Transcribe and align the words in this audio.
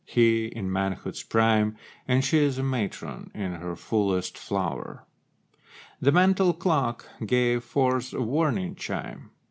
He 0.07 0.47
in 0.47 0.71
manhood's 0.71 1.21
prime 1.21 1.77
And 2.07 2.25
she 2.25 2.43
a 2.43 2.63
matron 2.63 3.29
in 3.35 3.51
her 3.53 3.75
fullest 3.75 4.35
flower. 4.35 5.05
The 6.01 6.11
mantel 6.11 6.53
clock 6.53 7.07
gave 7.23 7.63
forth 7.63 8.11
a 8.15 8.19
warning 8.23 8.73
chime. 8.73 9.29